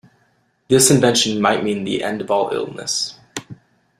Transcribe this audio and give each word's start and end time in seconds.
This 0.67 0.89
invention 0.89 1.39
might 1.39 1.63
mean 1.63 1.83
the 1.83 2.03
end 2.03 2.21
of 2.21 2.31
all 2.31 2.49
illness. 2.51 3.19